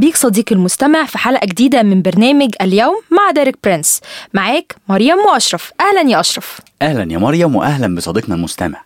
بيك 0.00 0.16
صديقي 0.16 0.54
المستمع 0.54 1.04
في 1.04 1.18
حلقة 1.18 1.46
جديدة 1.46 1.82
من 1.82 2.02
برنامج 2.02 2.50
اليوم 2.62 3.00
مع 3.10 3.30
ديريك 3.30 3.56
برينس. 3.64 4.00
معاك 4.34 4.76
مريم 4.88 5.16
وأشرف. 5.18 5.72
أهلا 5.80 6.10
يا 6.10 6.20
أشرف. 6.20 6.60
أهلا 6.82 7.12
يا 7.12 7.18
مريم 7.18 7.56
واهلا 7.56 7.94
بصديقنا 7.94 8.34
المستمع. 8.34 8.82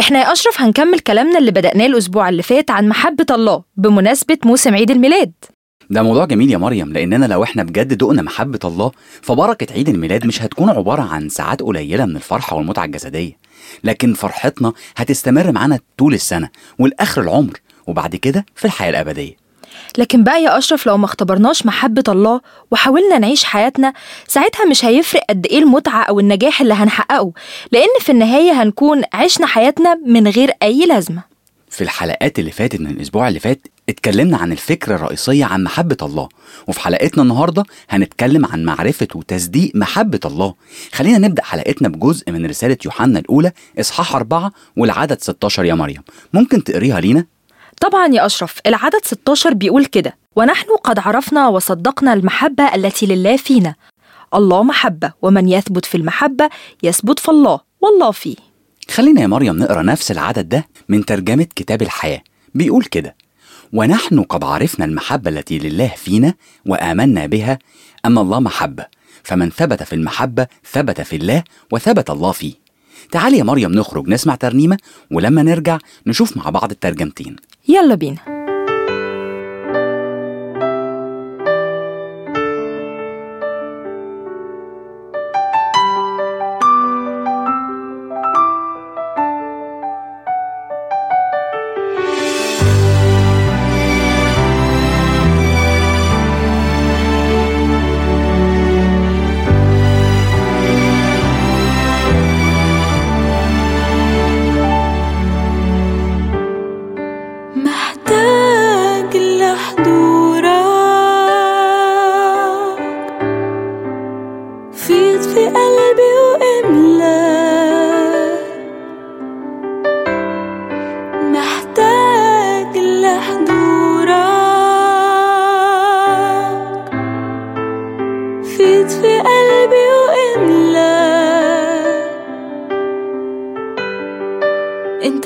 إحنا 0.00 0.18
يا 0.18 0.32
أشرف 0.32 0.60
هنكمل 0.60 0.98
كلامنا 0.98 1.38
اللي 1.38 1.50
بدأناه 1.50 1.86
الأسبوع 1.86 2.28
اللي 2.28 2.42
فات 2.42 2.70
عن 2.70 2.88
محبة 2.88 3.26
الله 3.30 3.62
بمناسبة 3.76 4.38
موسم 4.44 4.74
عيد 4.74 4.90
الميلاد. 4.90 5.32
ده 5.90 6.02
موضوع 6.02 6.24
جميل 6.24 6.50
يا 6.50 6.58
مريم 6.58 6.92
لأننا 6.92 7.26
لو 7.26 7.42
إحنا 7.42 7.62
بجد 7.62 7.94
دقنا 7.94 8.22
محبة 8.22 8.58
الله 8.64 8.92
فبركة 9.22 9.72
عيد 9.72 9.88
الميلاد 9.88 10.26
مش 10.26 10.42
هتكون 10.42 10.70
عبارة 10.70 11.02
عن 11.02 11.28
ساعات 11.28 11.62
قليلة 11.62 12.04
من 12.06 12.16
الفرحة 12.16 12.56
والمتعة 12.56 12.84
الجسدية. 12.84 13.32
لكن 13.84 14.14
فرحتنا 14.14 14.72
هتستمر 14.96 15.52
معانا 15.52 15.78
طول 15.98 16.14
السنة 16.14 16.48
والآخر 16.78 17.22
العمر 17.22 17.60
وبعد 17.86 18.16
كده 18.16 18.46
في 18.54 18.64
الحياة 18.64 18.90
الأبدية. 18.90 19.47
لكن 19.98 20.24
بقى 20.24 20.42
يا 20.42 20.58
أشرف 20.58 20.86
لو 20.86 20.96
ما 20.96 21.04
اختبرناش 21.04 21.66
محبة 21.66 22.04
الله 22.08 22.40
وحاولنا 22.70 23.18
نعيش 23.18 23.44
حياتنا 23.44 23.92
ساعتها 24.28 24.64
مش 24.66 24.84
هيفرق 24.84 25.22
قد 25.30 25.46
إيه 25.46 25.58
المتعة 25.58 26.02
أو 26.02 26.20
النجاح 26.20 26.60
اللي 26.60 26.74
هنحققه 26.74 27.32
لأن 27.72 27.88
في 28.00 28.12
النهاية 28.12 28.62
هنكون 28.62 29.02
عشنا 29.12 29.46
حياتنا 29.46 29.94
من 30.06 30.28
غير 30.28 30.50
أي 30.62 30.86
لازمة. 30.86 31.22
في 31.70 31.84
الحلقات 31.84 32.38
اللي 32.38 32.50
فاتت 32.50 32.80
من 32.80 32.86
الأسبوع 32.90 33.28
اللي 33.28 33.40
فات 33.40 33.66
اتكلمنا 33.88 34.36
عن 34.36 34.52
الفكرة 34.52 34.94
الرئيسية 34.94 35.44
عن 35.44 35.64
محبة 35.64 35.96
الله 36.02 36.28
وفي 36.66 36.80
حلقتنا 36.80 37.22
النهارده 37.22 37.64
هنتكلم 37.90 38.46
عن 38.46 38.64
معرفة 38.64 39.08
وتصديق 39.14 39.72
محبة 39.74 40.20
الله. 40.24 40.54
خلينا 40.92 41.18
نبدأ 41.18 41.42
حلقتنا 41.44 41.88
بجزء 41.88 42.32
من 42.32 42.46
رسالة 42.46 42.76
يوحنا 42.84 43.18
الأولى 43.18 43.52
إصحاح 43.80 44.14
أربعة 44.16 44.52
والعدد 44.76 45.20
16 45.22 45.64
يا 45.64 45.74
مريم. 45.74 46.02
ممكن 46.32 46.64
تقريها 46.64 47.00
لينا؟ 47.00 47.26
طبعا 47.80 48.06
يا 48.06 48.26
أشرف 48.26 48.56
العدد 48.66 49.00
16 49.04 49.54
بيقول 49.54 49.84
كده 49.84 50.16
ونحن 50.36 50.66
قد 50.84 50.98
عرفنا 50.98 51.48
وصدقنا 51.48 52.12
المحبة 52.12 52.74
التي 52.74 53.06
لله 53.06 53.36
فينا. 53.36 53.74
الله 54.34 54.62
محبة 54.62 55.12
ومن 55.22 55.48
يثبت 55.48 55.84
في 55.84 55.96
المحبة 55.96 56.48
يثبت 56.82 57.18
في 57.18 57.28
الله 57.28 57.60
والله 57.80 58.10
فيه. 58.10 58.36
خلينا 58.90 59.20
يا 59.22 59.26
مريم 59.26 59.56
نقرأ 59.58 59.82
نفس 59.82 60.10
العدد 60.10 60.48
ده 60.48 60.66
من 60.88 61.04
ترجمة 61.04 61.46
كتاب 61.56 61.82
الحياة. 61.82 62.20
بيقول 62.54 62.84
كده 62.84 63.16
ونحن 63.72 64.22
قد 64.22 64.44
عرفنا 64.44 64.84
المحبة 64.84 65.30
التي 65.30 65.58
لله 65.58 65.88
فينا 65.96 66.34
وآمنا 66.66 67.26
بها 67.26 67.58
أن 68.04 68.18
الله 68.18 68.40
محبة 68.40 68.86
فمن 69.22 69.50
ثبت 69.50 69.82
في 69.82 69.92
المحبة 69.94 70.46
ثبت 70.72 71.00
في 71.00 71.16
الله 71.16 71.44
وثبت 71.72 72.10
الله 72.10 72.32
فيه. 72.32 72.54
تعالي 73.10 73.38
يا 73.38 73.44
مريم 73.44 73.72
نخرج 73.72 74.08
نسمع 74.08 74.34
ترنيمة 74.34 74.78
ولما 75.10 75.42
نرجع 75.42 75.78
نشوف 76.06 76.36
مع 76.36 76.50
بعض 76.50 76.70
الترجمتين. 76.70 77.36
يلا 77.68 77.94
بينا. 77.94 78.37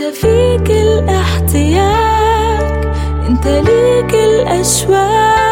انت 0.02 0.14
فيك 0.16 0.70
الاحتياج 0.70 1.82
انت 3.28 3.46
ليك 3.46 4.14
الاشواق 4.14 5.51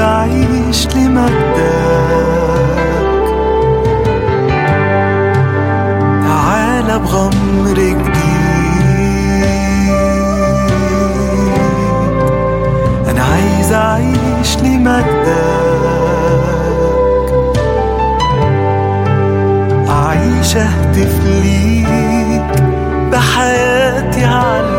أعيش 0.00 0.86
لمجدك 0.96 1.58
تعالى 6.22 6.98
بغمر 6.98 7.74
جديد 7.74 8.08
أنا 13.10 13.22
عايز 13.22 13.72
أعيش 13.72 14.56
لمجدك 14.62 15.18
أعيش 19.88 20.56
أهتف 20.56 21.24
ليك 21.24 22.62
بحياتي 23.12 24.24
علي 24.24 24.77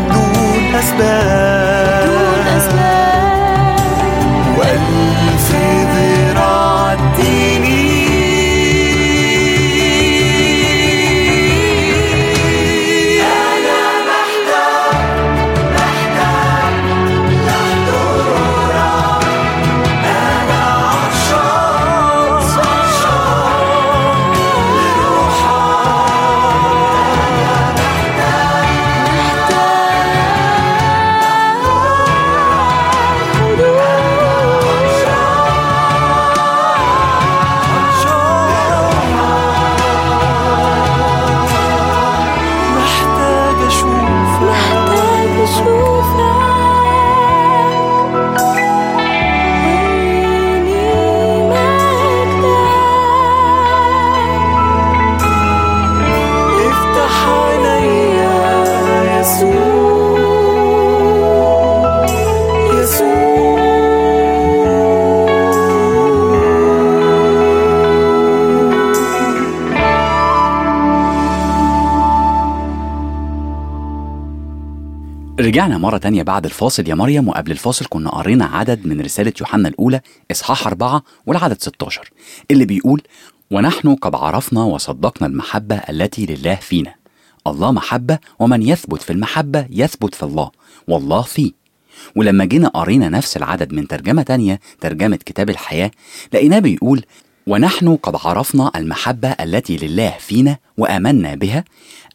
محبة 0.00 0.08
بدون 0.14 0.41
أسباب 0.41 0.41
رجعنا 75.42 75.78
مرة 75.78 75.98
تانية 75.98 76.22
بعد 76.22 76.44
الفاصل 76.44 76.88
يا 76.88 76.94
مريم 76.94 77.28
وقبل 77.28 77.50
الفاصل 77.50 77.86
كنا 77.88 78.10
قرينا 78.10 78.44
عدد 78.44 78.86
من 78.86 79.00
رسالة 79.00 79.32
يوحنا 79.40 79.68
الأولى 79.68 80.00
إصحاح 80.30 80.66
أربعة 80.66 81.02
والعدد 81.26 81.62
16 81.62 82.10
اللي 82.50 82.64
بيقول 82.64 83.02
ونحن 83.50 83.94
قد 83.94 84.14
عرفنا 84.14 84.64
وصدقنا 84.64 85.28
المحبة 85.28 85.76
التي 85.76 86.26
لله 86.26 86.54
فينا. 86.54 86.94
الله 87.46 87.72
محبة 87.72 88.18
ومن 88.38 88.62
يثبت 88.62 89.02
في 89.02 89.12
المحبة 89.12 89.66
يثبت 89.70 90.14
في 90.14 90.22
الله 90.22 90.50
والله 90.88 91.22
فيه. 91.22 91.52
ولما 92.16 92.44
جينا 92.44 92.68
قرينا 92.68 93.08
نفس 93.08 93.36
العدد 93.36 93.72
من 93.72 93.88
ترجمة 93.88 94.22
تانية 94.22 94.60
ترجمة 94.80 95.16
كتاب 95.16 95.50
الحياة 95.50 95.90
لقيناه 96.32 96.58
بيقول 96.58 97.04
ونحن 97.46 97.96
قد 97.96 98.16
عرفنا 98.24 98.70
المحبة 98.76 99.28
التي 99.28 99.76
لله 99.76 100.14
فينا 100.18 100.58
وآمنا 100.76 101.34
بها 101.34 101.64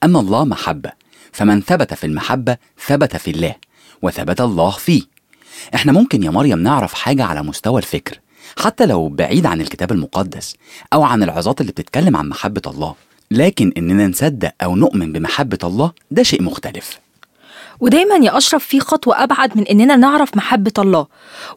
أن 0.04 0.16
الله 0.16 0.46
محبة 0.46 1.07
فمن 1.38 1.62
ثبت 1.62 1.94
في 1.94 2.04
المحبة 2.08 2.58
ثبت 2.88 3.16
في 3.18 3.32
الله 3.32 3.56
وثبت 4.02 4.42
الله 4.42 4.72
فيه. 4.72 5.02
إحنا 5.76 5.92
ممكن 5.92 6.24
يا 6.24 6.30
مريم 6.30 6.60
نعرف 6.60 6.94
حاجة 6.94 7.24
على 7.24 7.44
مستوى 7.44 7.82
الفكر 7.82 8.20
حتى 8.60 8.86
لو 8.86 9.10
بعيد 9.10 9.46
عن 9.46 9.62
الكتاب 9.62 9.92
المقدس 9.92 10.56
أو 10.94 11.04
عن 11.04 11.24
العظات 11.24 11.62
اللي 11.62 11.72
بتتكلم 11.72 12.16
عن 12.18 12.30
محبة 12.30 12.62
الله 12.68 12.96
لكن 13.32 13.74
إننا 13.78 14.08
نصدق 14.08 14.52
أو 14.64 14.76
نؤمن 14.76 15.14
بمحبة 15.14 15.58
الله 15.64 15.92
ده 16.12 16.24
شيء 16.24 16.44
مختلف. 16.44 17.00
ودايما 17.80 18.16
يا 18.16 18.38
أشرف 18.38 18.66
في 18.66 18.80
خطوة 18.80 19.24
أبعد 19.24 19.58
من 19.58 19.64
إننا 19.68 19.96
نعرف 19.96 20.38
محبة 20.38 20.72
الله 20.80 21.08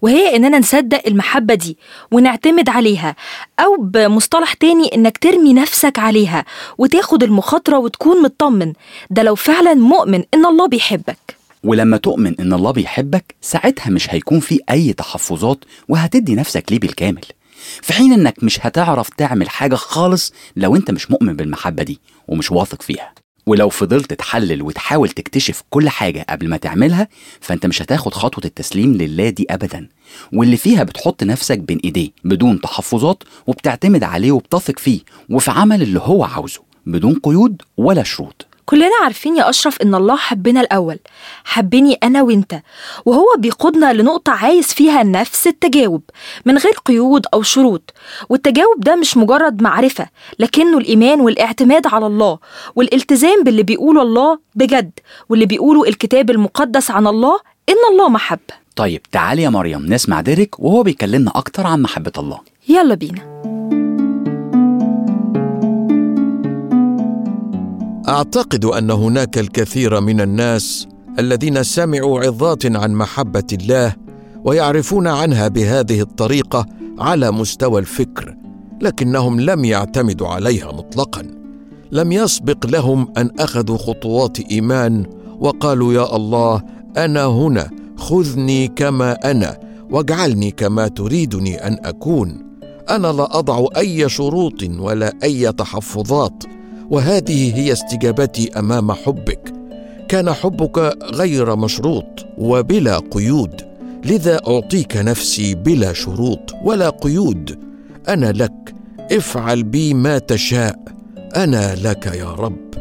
وهي 0.02 0.36
إننا 0.36 0.58
نصدق 0.58 1.02
المحبة 1.06 1.54
دي 1.54 1.76
ونعتمد 2.10 2.68
عليها 2.68 3.16
أو 3.60 3.76
بمصطلح 3.80 4.52
تاني 4.52 4.94
إنك 4.94 5.18
ترمي 5.18 5.52
نفسك 5.52 5.98
عليها 5.98 6.44
وتاخد 6.78 7.22
المخاطرة 7.22 7.78
وتكون 7.78 8.22
مطمن 8.22 8.72
ده 9.10 9.22
لو 9.22 9.34
فعلا 9.34 9.74
مؤمن 9.74 10.22
إن 10.34 10.46
الله 10.46 10.68
بيحبك. 10.68 11.36
ولما 11.64 11.96
تؤمن 11.96 12.34
إن 12.40 12.52
الله 12.52 12.70
بيحبك 12.70 13.34
ساعتها 13.40 13.90
مش 13.90 14.14
هيكون 14.14 14.40
في 14.40 14.60
أي 14.70 14.92
تحفظات 14.92 15.58
وهتدي 15.88 16.34
نفسك 16.34 16.64
ليه 16.70 16.78
بالكامل. 16.78 17.24
في 17.82 17.92
حين 17.92 18.12
إنك 18.12 18.44
مش 18.44 18.66
هتعرف 18.66 19.08
تعمل 19.08 19.48
حاجة 19.50 19.74
خالص 19.74 20.32
لو 20.56 20.76
أنت 20.76 20.90
مش 20.90 21.10
مؤمن 21.10 21.36
بالمحبة 21.36 21.82
دي 21.82 22.00
ومش 22.28 22.50
واثق 22.50 22.82
فيها. 22.82 23.12
ولو 23.46 23.68
فضلت 23.68 24.12
تحلل 24.12 24.62
وتحاول 24.62 25.08
تكتشف 25.08 25.62
كل 25.70 25.88
حاجة 25.88 26.26
قبل 26.28 26.48
ما 26.48 26.56
تعملها 26.56 27.08
فأنت 27.40 27.66
مش 27.66 27.82
هتاخد 27.82 28.14
خطوة 28.14 28.44
التسليم 28.44 28.94
لله 28.94 29.30
دي 29.30 29.46
أبدا. 29.50 29.88
واللي 30.32 30.56
فيها 30.56 30.82
بتحط 30.82 31.22
نفسك 31.24 31.58
بين 31.58 31.80
إيديه 31.84 32.10
بدون 32.24 32.60
تحفظات 32.60 33.22
وبتعتمد 33.46 34.04
عليه 34.04 34.32
وبتثق 34.32 34.78
فيه 34.78 35.00
وفي 35.30 35.50
عمل 35.50 35.82
اللي 35.82 36.00
هو 36.00 36.24
عاوزه 36.24 36.60
بدون 36.86 37.14
قيود 37.22 37.62
ولا 37.76 38.02
شروط. 38.02 38.46
كلنا 38.70 38.90
عارفين 39.02 39.36
يا 39.36 39.50
أشرف 39.50 39.82
إن 39.82 39.94
الله 39.94 40.16
حبنا 40.16 40.60
الأول 40.60 40.98
حبني 41.44 41.94
أنا 41.94 42.22
وإنت 42.22 42.60
وهو 43.04 43.26
بيقودنا 43.38 43.92
لنقطة 43.92 44.32
عايز 44.32 44.66
فيها 44.66 45.02
نفس 45.02 45.46
التجاوب 45.46 46.02
من 46.44 46.58
غير 46.58 46.72
قيود 46.84 47.26
أو 47.34 47.42
شروط 47.42 47.92
والتجاوب 48.28 48.80
ده 48.80 48.96
مش 48.96 49.16
مجرد 49.16 49.62
معرفة 49.62 50.06
لكنه 50.38 50.78
الإيمان 50.78 51.20
والاعتماد 51.20 51.86
على 51.86 52.06
الله 52.06 52.38
والالتزام 52.76 53.44
باللي 53.44 53.62
بيقوله 53.62 54.02
الله 54.02 54.38
بجد 54.54 54.90
واللي 55.28 55.46
بيقوله 55.46 55.84
الكتاب 55.88 56.30
المقدس 56.30 56.90
عن 56.90 57.06
الله 57.06 57.40
إن 57.68 57.92
الله 57.92 58.08
محبة 58.08 58.54
طيب 58.76 59.02
تعالي 59.12 59.42
يا 59.42 59.48
مريم 59.48 59.86
نسمع 59.86 60.20
ديريك 60.20 60.60
وهو 60.60 60.82
بيكلمنا 60.82 61.30
أكتر 61.34 61.66
عن 61.66 61.82
محبة 61.82 62.12
الله. 62.18 62.38
يلا 62.68 62.94
بينا. 62.94 63.49
أعتقد 68.10 68.64
أن 68.64 68.90
هناك 68.90 69.38
الكثير 69.38 70.00
من 70.00 70.20
الناس 70.20 70.88
الذين 71.18 71.62
سمعوا 71.62 72.20
عظات 72.20 72.76
عن 72.76 72.92
محبة 72.92 73.44
الله 73.52 73.94
ويعرفون 74.44 75.06
عنها 75.06 75.48
بهذه 75.48 76.00
الطريقة 76.00 76.66
على 76.98 77.30
مستوى 77.30 77.80
الفكر 77.80 78.36
لكنهم 78.80 79.40
لم 79.40 79.64
يعتمدوا 79.64 80.28
عليها 80.28 80.72
مطلقا. 80.72 81.22
لم 81.92 82.12
يسبق 82.12 82.66
لهم 82.66 83.12
أن 83.16 83.30
أخذوا 83.38 83.78
خطوات 83.78 84.40
إيمان 84.40 85.06
وقالوا 85.40 85.92
يا 85.92 86.16
الله 86.16 86.62
أنا 86.96 87.26
هنا 87.26 87.70
خذني 87.96 88.68
كما 88.68 89.30
أنا 89.30 89.58
واجعلني 89.90 90.50
كما 90.50 90.88
تريدني 90.88 91.66
أن 91.66 91.78
أكون. 91.84 92.56
أنا 92.90 93.06
لا 93.06 93.38
أضع 93.38 93.66
أي 93.76 94.08
شروط 94.08 94.62
ولا 94.78 95.12
أي 95.22 95.52
تحفظات 95.52 96.44
وهذه 96.90 97.56
هي 97.56 97.72
استجابتي 97.72 98.50
أمام 98.58 98.92
حبك. 98.92 99.52
كان 100.08 100.32
حبك 100.32 100.78
غير 101.02 101.56
مشروط 101.56 102.26
وبلا 102.38 102.98
قيود 102.98 103.62
لذا 104.04 104.40
أعطيك 104.48 104.96
نفسي 104.96 105.54
بلا 105.54 105.92
شروط 105.92 106.54
ولا 106.64 106.90
قيود. 106.90 107.58
أنا 108.08 108.32
لك 108.32 108.74
افعل 109.12 109.62
بي 109.62 109.94
ما 109.94 110.18
تشاء. 110.18 110.78
أنا 111.36 111.74
لك 111.74 112.06
يا 112.06 112.30
رب. 112.30 112.74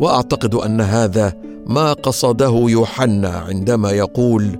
وأعتقد 0.00 0.54
أن 0.54 0.80
هذا 0.80 1.32
ما 1.66 1.92
قصده 1.92 2.64
يوحنا 2.68 3.28
عندما 3.28 3.90
يقول 3.90 4.58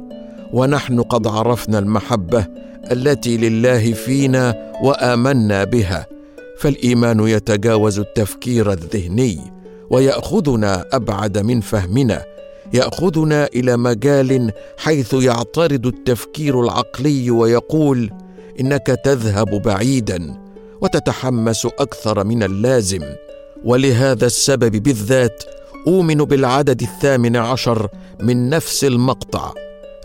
ونحن 0.52 1.02
قد 1.02 1.26
عرفنا 1.26 1.78
المحبة 1.78 2.46
التي 2.92 3.36
لله 3.36 3.92
فينا 3.92 4.72
وآمنا 4.82 5.64
بها. 5.64 6.15
فالإيمان 6.58 7.28
يتجاوز 7.28 7.98
التفكير 7.98 8.72
الذهني 8.72 9.38
ويأخذنا 9.90 10.84
أبعد 10.92 11.38
من 11.38 11.60
فهمنا 11.60 12.24
يأخذنا 12.72 13.46
إلى 13.46 13.76
مجال 13.76 14.52
حيث 14.76 15.14
يعترض 15.14 15.86
التفكير 15.86 16.60
العقلي 16.60 17.30
ويقول 17.30 18.10
إنك 18.60 18.86
تذهب 19.04 19.62
بعيدا 19.62 20.34
وتتحمس 20.80 21.66
أكثر 21.66 22.24
من 22.24 22.42
اللازم 22.42 23.02
ولهذا 23.64 24.26
السبب 24.26 24.76
بالذات 24.82 25.44
أؤمن 25.86 26.16
بالعدد 26.16 26.82
الثامن 26.82 27.36
عشر 27.36 27.88
من 28.20 28.48
نفس 28.48 28.84
المقطع. 28.84 29.52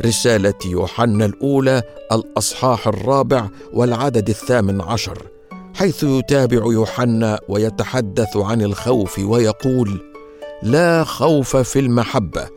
رسالة 0.05 0.53
يوحنا 0.65 1.25
الأولى 1.25 1.83
الأصحاح 2.11 2.87
الرابع 2.87 3.47
والعدد 3.73 4.29
الثامن 4.29 4.81
عشر. 4.81 5.17
حيث 5.75 6.03
يتابع 6.03 6.57
يوحنا 6.65 7.39
ويتحدث 7.47 8.37
عن 8.37 8.61
الخوف 8.61 9.19
ويقول 9.19 10.01
لا 10.63 11.03
خوف 11.03 11.57
في 11.57 11.79
المحبة 11.79 12.47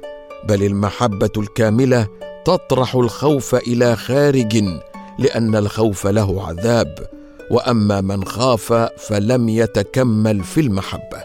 بل 0.49 0.63
المحبة 0.63 1.31
الكاملة 1.37 2.09
تطرح 2.45 2.95
الخوف 2.95 3.55
إلى 3.55 3.97
خارج 3.97 4.65
لأن 5.19 5.57
الخوف 5.57 6.07
له 6.07 6.47
عذاب 6.49 6.95
وأما 7.51 8.01
من 8.01 8.25
خاف 8.25 8.73
فلم 8.99 9.49
يتكمل 9.49 10.45
في 10.45 10.61
المحبة 10.61 11.19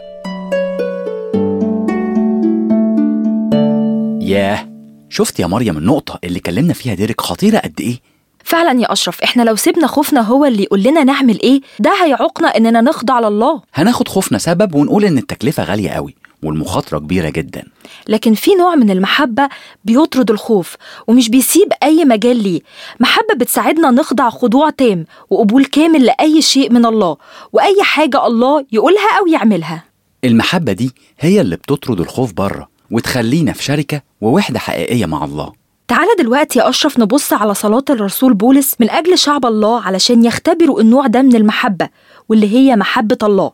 ياه 4.20 4.68
شفت 5.08 5.40
يا 5.40 5.46
مريم 5.46 5.78
النقطة 5.78 6.18
اللي 6.24 6.40
كلمنا 6.40 6.72
فيها 6.72 6.94
ديريك 6.94 7.20
خطيرة 7.20 7.58
قد 7.58 7.80
إيه؟ 7.80 7.98
فعلا 8.44 8.80
يا 8.80 8.92
أشرف 8.92 9.22
إحنا 9.22 9.42
لو 9.42 9.56
سيبنا 9.56 9.86
خوفنا 9.86 10.20
هو 10.20 10.44
اللي 10.44 10.62
يقول 10.62 10.82
لنا 10.82 11.04
نعمل 11.04 11.40
إيه 11.40 11.60
ده 11.78 11.92
هيعوقنا 12.04 12.48
إننا 12.56 12.80
نخضع 12.80 13.20
لله. 13.20 13.62
هناخد 13.74 14.08
خوفنا 14.08 14.38
سبب 14.38 14.74
ونقول 14.74 15.04
إن 15.04 15.18
التكلفة 15.18 15.64
غالية 15.64 15.90
قوي 15.90 16.14
والمخاطرة 16.42 16.98
كبيرة 16.98 17.28
جدا. 17.28 17.64
لكن 18.08 18.34
في 18.34 18.54
نوع 18.54 18.74
من 18.74 18.90
المحبة 18.90 19.48
بيطرد 19.84 20.30
الخوف 20.30 20.76
ومش 21.06 21.28
بيسيب 21.28 21.68
أي 21.82 22.04
مجال 22.04 22.42
ليه. 22.42 22.60
محبة 23.00 23.34
بتساعدنا 23.36 23.90
نخضع 23.90 24.30
خضوع 24.30 24.70
تام 24.70 25.04
وقبول 25.30 25.64
كامل 25.64 26.04
لأي 26.04 26.42
شيء 26.42 26.72
من 26.72 26.86
الله 26.86 27.16
وأي 27.52 27.82
حاجة 27.82 28.26
الله 28.26 28.66
يقولها 28.72 29.18
أو 29.20 29.26
يعملها. 29.26 29.84
المحبة 30.24 30.72
دي 30.72 30.90
هي 31.20 31.40
اللي 31.40 31.56
بتطرد 31.56 32.00
الخوف 32.00 32.32
بره 32.32 32.68
وتخلينا 32.90 33.52
في 33.52 33.62
شركة 33.64 34.02
ووحدة 34.20 34.58
حقيقية 34.58 35.06
مع 35.06 35.24
الله. 35.24 35.52
تعالى 35.90 36.10
دلوقتي 36.18 36.58
يا 36.58 36.68
أشرف 36.68 36.98
نبص 36.98 37.32
على 37.32 37.54
صلاة 37.54 37.84
الرسول 37.90 38.34
بولس 38.34 38.74
من 38.80 38.90
أجل 38.90 39.18
شعب 39.18 39.46
الله 39.46 39.82
علشان 39.82 40.24
يختبروا 40.24 40.80
النوع 40.80 41.06
ده 41.06 41.22
من 41.22 41.36
المحبة 41.36 41.88
واللي 42.28 42.54
هي 42.56 42.76
محبة 42.76 43.18
الله. 43.22 43.52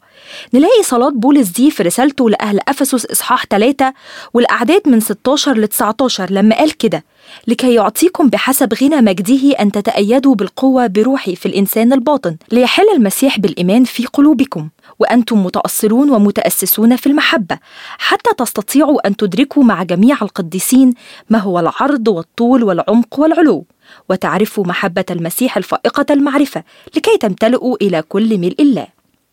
نلاقي 0.55 0.83
صلاة 0.83 1.11
بولس 1.11 1.49
دي 1.49 1.71
في 1.71 1.83
رسالته 1.83 2.31
لأهل 2.31 2.61
أفسس 2.69 3.07
إصحاح 3.07 3.45
3 3.47 3.93
والأعداد 4.35 4.83
من 4.88 5.00
16 5.00 5.57
ل 5.59 5.69
19 5.69 6.31
لما 6.33 6.57
قال 6.57 6.76
كده 6.76 7.05
لكي 7.47 7.75
يعطيكم 7.75 8.28
بحسب 8.28 8.75
غنى 8.75 8.97
مجده 9.00 9.52
أن 9.61 9.73
تتأيدوا 9.73 10.35
بالقوة 10.35 10.87
بروحي 10.87 11.37
في 11.37 11.47
الإنسان 11.47 11.93
الباطن 11.93 12.37
ليحل 12.52 12.85
المسيح 12.97 13.38
بالإيمان 13.38 13.85
في 13.85 14.07
قلوبكم. 14.07 14.69
وأنتم 14.98 15.44
متأصلون 15.44 16.10
ومتأسسون 16.10 16.96
في 16.96 17.06
المحبة 17.06 17.58
حتى 17.98 18.30
تستطيعوا 18.38 19.06
أن 19.06 19.16
تدركوا 19.16 19.64
مع 19.64 19.82
جميع 19.82 20.16
القديسين 20.22 20.94
ما 21.30 21.38
هو 21.38 21.58
العرض 21.58 22.08
والطول 22.08 22.64
والعمق 22.64 23.20
والعلو 23.20 23.66
وتعرفوا 24.08 24.64
محبة 24.66 25.04
المسيح 25.10 25.56
الفائقة 25.56 26.06
المعرفة 26.10 26.64
لكي 26.96 27.18
تمتلئوا 27.20 27.76
إلى 27.82 28.02
كل 28.02 28.38
ملء 28.38 28.62
الله. 28.62 28.86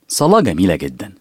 صلاة 0.08 0.40
جميلة 0.40 0.76
جدا. 0.76 1.14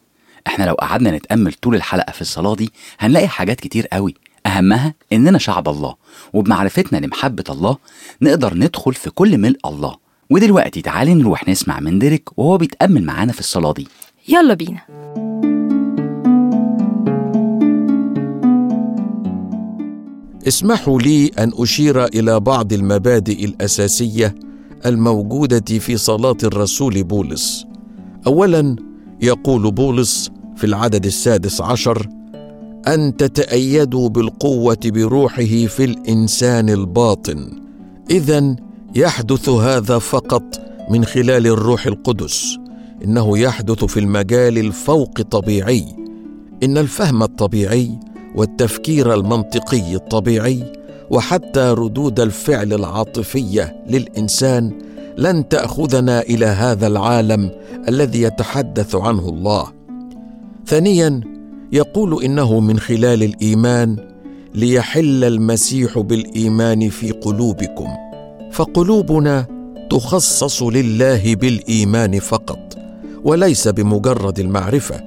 إحنا 0.46 0.64
لو 0.64 0.74
قعدنا 0.74 1.10
نتأمل 1.10 1.52
طول 1.52 1.74
الحلقة 1.74 2.12
في 2.12 2.20
الصلاة 2.20 2.54
دي 2.54 2.72
هنلاقي 2.98 3.28
حاجات 3.28 3.60
كتير 3.60 3.86
قوي. 3.86 4.14
أهمها 4.46 4.94
إننا 5.12 5.38
شعب 5.38 5.68
الله 5.68 5.94
وبمعرفتنا 6.32 7.06
لمحبة 7.06 7.44
الله 7.50 7.76
نقدر 8.22 8.54
ندخل 8.54 8.94
في 8.94 9.10
كل 9.10 9.38
ملء 9.38 9.58
الله. 9.64 9.96
ودلوقتي 10.30 10.82
تعالي 10.82 11.14
نروح 11.14 11.48
نسمع 11.48 11.80
من 11.80 11.98
ديريك 11.98 12.38
وهو 12.38 12.56
بيتأمل 12.56 13.04
معانا 13.04 13.32
في 13.32 13.40
الصلاة 13.40 13.72
دي. 13.72 13.88
يلا 14.28 14.54
بينا. 14.54 14.80
اسمحوا 20.48 21.00
لي 21.00 21.26
أن 21.38 21.52
أشير 21.58 22.04
إلى 22.04 22.40
بعض 22.40 22.72
المبادئ 22.72 23.44
الأساسية 23.44 24.34
الموجودة 24.86 25.78
في 25.78 25.96
صلاة 25.96 26.36
الرسول 26.44 27.04
بولس. 27.04 27.66
اولا 28.26 28.76
يقول 29.22 29.70
بولس 29.70 30.30
في 30.56 30.64
العدد 30.64 31.06
السادس 31.06 31.60
عشر 31.60 32.06
أن 32.88 33.16
تتأيدوا 33.16 34.08
بالقوة 34.08 34.78
بروحه 34.84 35.66
في 35.66 35.84
الإنسان 35.84 36.70
الباطن. 36.70 37.50
اذا 38.10 38.56
يحدث 38.94 39.48
هذا 39.48 39.98
فقط 39.98 40.60
من 40.90 41.04
خلال 41.04 41.46
الروح 41.46 41.86
القدس. 41.86 42.58
إنه 43.04 43.38
يحدث 43.38 43.84
في 43.84 44.00
المجال 44.00 44.58
الفوق 44.58 45.22
طبيعي. 45.22 45.84
إن 46.62 46.78
الفهم 46.78 47.22
الطبيعي 47.22 47.90
والتفكير 48.34 49.14
المنطقي 49.14 49.94
الطبيعي 49.94 50.72
وحتى 51.10 51.74
ردود 51.78 52.20
الفعل 52.20 52.72
العاطفية 52.72 53.84
للإنسان 53.88 54.72
لن 55.18 55.48
تأخذنا 55.48 56.20
إلى 56.20 56.46
هذا 56.46 56.86
العالم 56.86 57.50
الذي 57.88 58.22
يتحدث 58.22 58.94
عنه 58.94 59.28
الله. 59.28 59.66
ثانيا 60.66 61.20
يقول 61.72 62.24
إنه 62.24 62.60
من 62.60 62.78
خلال 62.78 63.22
الإيمان 63.22 63.96
ليحل 64.54 65.24
المسيح 65.24 65.98
بالإيمان 65.98 66.88
في 66.88 67.10
قلوبكم 67.10 67.88
فقلوبنا 68.52 69.46
تخصص 69.90 70.62
لله 70.62 71.34
بالإيمان 71.34 72.20
فقط. 72.20 72.71
وليس 73.24 73.68
بمجرد 73.68 74.38
المعرفة 74.38 75.00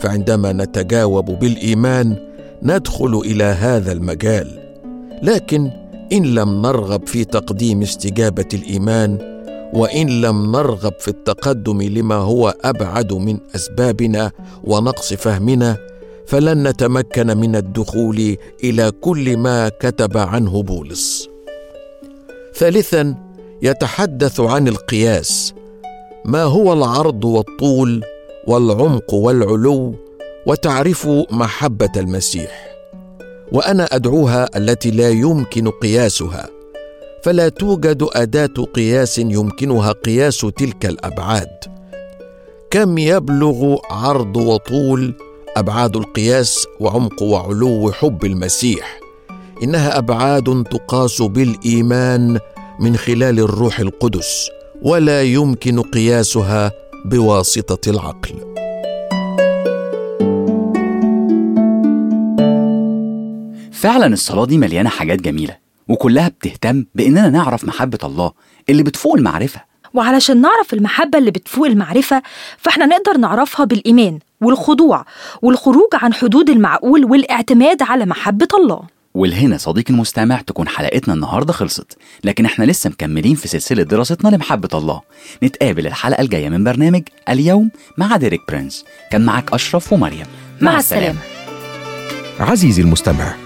فعندما 0.00 0.52
نتجاوب 0.52 1.24
بالإيمان 1.24 2.16
ندخل 2.62 3.22
إلى 3.24 3.44
هذا 3.44 3.92
المجال. 3.92 4.62
لكن 5.22 5.70
إن 6.12 6.34
لم 6.34 6.62
نرغب 6.62 7.06
في 7.06 7.24
تقديم 7.24 7.82
استجابة 7.82 8.48
الإيمان 8.54 9.18
وإن 9.74 10.20
لم 10.20 10.52
نرغب 10.52 10.92
في 10.98 11.08
التقدم 11.08 11.82
لما 11.82 12.14
هو 12.14 12.54
أبعد 12.64 13.12
من 13.12 13.38
أسبابنا 13.54 14.32
ونقص 14.64 15.14
فهمنا 15.14 15.76
فلن 16.26 16.68
نتمكن 16.68 17.36
من 17.36 17.56
الدخول 17.56 18.36
إلى 18.64 18.90
كل 18.90 19.36
ما 19.36 19.68
كتب 19.68 20.18
عنه 20.18 20.62
بولس. 20.62 21.28
ثالثا 22.54 23.14
يتحدث 23.62 24.40
عن 24.40 24.68
القياس. 24.68 25.54
ما 26.26 26.42
هو 26.42 26.72
العرض 26.72 27.24
والطول 27.24 28.04
والعمق 28.46 29.14
والعلو 29.14 29.94
وتعرف 30.46 31.08
محبة 31.30 31.92
المسيح. 31.96 32.76
وأنا 33.52 33.84
أدعوها 33.84 34.56
التي 34.56 34.90
لا 34.90 35.10
يمكن 35.10 35.68
قياسها. 35.70 36.48
فلا 37.22 37.48
توجد 37.48 38.06
أداة 38.12 38.64
قياس 38.74 39.18
يمكنها 39.18 39.92
قياس 39.92 40.40
تلك 40.40 40.86
الأبعاد. 40.86 41.58
كم 42.70 42.98
يبلغ 42.98 43.76
عرض 43.90 44.36
وطول 44.36 45.14
أبعاد 45.56 45.96
القياس 45.96 46.66
وعمق 46.80 47.22
وعلو 47.22 47.92
حب 47.92 48.24
المسيح؟ 48.24 49.00
إنها 49.62 49.98
أبعاد 49.98 50.64
تقاس 50.70 51.22
بالإيمان 51.22 52.38
من 52.80 52.96
خلال 52.96 53.40
الروح 53.40 53.80
القدس. 53.80 54.55
ولا 54.82 55.22
يمكن 55.22 55.82
قياسها 55.82 56.72
بواسطة 57.04 57.90
العقل. 57.90 58.34
فعلا 63.72 64.06
الصلاة 64.06 64.46
دي 64.46 64.58
مليانة 64.58 64.90
حاجات 64.90 65.20
جميلة 65.20 65.56
وكلها 65.88 66.28
بتهتم 66.28 66.84
بإننا 66.94 67.28
نعرف 67.30 67.64
محبة 67.64 67.98
الله 68.04 68.32
اللي 68.68 68.82
بتفوق 68.82 69.14
المعرفة. 69.14 69.60
وعلشان 69.94 70.40
نعرف 70.40 70.74
المحبة 70.74 71.18
اللي 71.18 71.30
بتفوق 71.30 71.66
المعرفة 71.66 72.22
فإحنا 72.58 72.86
نقدر 72.86 73.16
نعرفها 73.16 73.66
بالإيمان 73.66 74.18
والخضوع 74.40 75.04
والخروج 75.42 75.88
عن 75.94 76.14
حدود 76.14 76.50
المعقول 76.50 77.04
والاعتماد 77.04 77.82
على 77.82 78.06
محبة 78.06 78.48
الله. 78.54 78.95
والهنا 79.16 79.58
صديقي 79.58 79.94
المستمع 79.94 80.40
تكون 80.40 80.68
حلقتنا 80.68 81.14
النهاردة 81.14 81.52
خلصت 81.52 81.98
لكن 82.24 82.44
إحنا 82.44 82.64
لسه 82.64 82.90
مكملين 82.90 83.34
في 83.34 83.48
سلسلة 83.48 83.82
دراستنا 83.82 84.28
لمحبة 84.36 84.68
الله. 84.74 85.00
نتقابل 85.42 85.86
الحلقة 85.86 86.20
الجاية 86.20 86.48
من 86.48 86.64
برنامج 86.64 87.02
اليوم 87.28 87.70
مع 87.98 88.16
ديريك 88.16 88.40
برنس 88.48 88.84
كان 89.10 89.24
معاك 89.24 89.52
أشرف 89.52 89.92
ومريم. 89.92 90.26
مع 90.60 90.78
السلامة. 90.78 91.18
عزيزي 92.40 92.82
المستمع 92.82 93.45